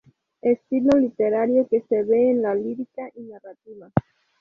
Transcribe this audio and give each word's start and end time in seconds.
Estilo 0.41 0.97
literario 0.97 1.67
que 1.67 1.81
se 1.81 2.01
ve 2.01 2.31
en 2.31 2.41
la 2.41 2.55
lírica 2.55 3.07
y 3.13 3.21
narrativa. 3.21 3.91